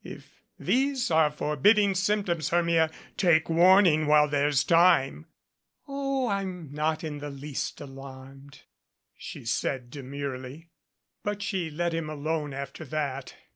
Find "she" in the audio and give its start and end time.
9.15-9.45, 11.43-11.69